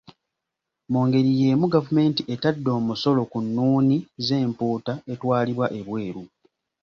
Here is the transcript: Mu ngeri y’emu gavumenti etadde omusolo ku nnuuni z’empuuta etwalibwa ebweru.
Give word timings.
Mu 0.91 1.01
ngeri 1.07 1.31
y’emu 1.39 1.65
gavumenti 1.75 2.21
etadde 2.33 2.69
omusolo 2.79 3.21
ku 3.31 3.37
nnuuni 3.45 3.97
z’empuuta 4.25 4.93
etwalibwa 5.13 5.65
ebweru. 5.79 6.23